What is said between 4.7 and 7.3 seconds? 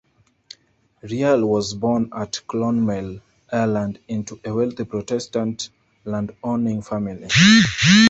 Protestant landowning family.